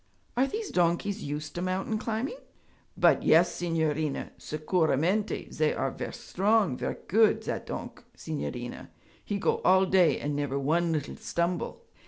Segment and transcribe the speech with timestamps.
[0.35, 2.39] 'Are these donkeys used to mountain climbing?'
[2.97, 4.31] 'But yes, signorina!
[4.35, 5.51] Sicuramente.
[5.53, 7.43] Zay are ver' strong, ver' good.
[7.43, 8.89] Zat donk', signorina,
[9.23, 11.83] he go all day and never one little stumble.'